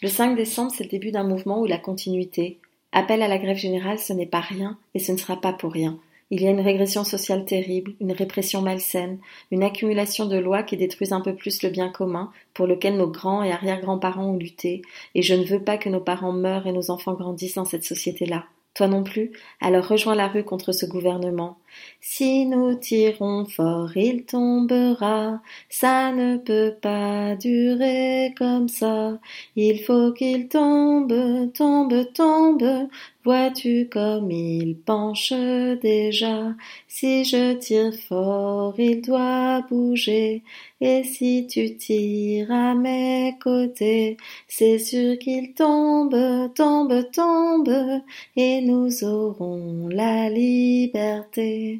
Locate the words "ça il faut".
28.68-30.12